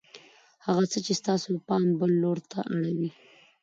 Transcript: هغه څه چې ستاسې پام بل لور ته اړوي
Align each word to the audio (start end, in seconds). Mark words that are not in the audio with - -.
هغه 0.65 0.83
څه 0.91 0.99
چې 1.05 1.13
ستاسې 1.21 1.49
پام 1.67 1.83
بل 1.99 2.11
لور 2.21 2.37
ته 2.49 2.59
اړوي 2.73 3.09